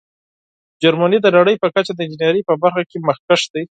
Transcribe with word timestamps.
جرمني 0.81 1.17
د 1.21 1.27
نړۍ 1.37 1.55
په 1.61 1.67
کچه 1.75 1.91
د 1.95 1.99
انجینیرۍ 2.05 2.41
په 2.49 2.53
برخه 2.61 2.81
کې 2.89 2.97
مخکښ 3.07 3.41
دی. 3.53 3.63